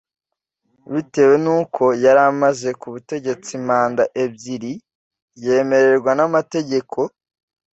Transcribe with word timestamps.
bitewe 0.91 1.35
n’uko 1.43 1.83
yari 2.03 2.21
amaze 2.31 2.69
ku 2.79 2.87
butegetsi 2.93 3.53
manda 3.67 4.03
ebyiri 4.23 4.73
yemererwa 5.43 6.11
n’amategeko 6.15 6.99